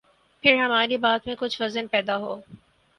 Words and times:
پھر 0.43 0.55
ہماری 0.65 0.97
بات 0.97 1.27
میں 1.27 1.35
کچھ 1.39 1.61
وزن 1.61 1.87
پیدا 1.87 2.17
ہو۔ 2.17 2.39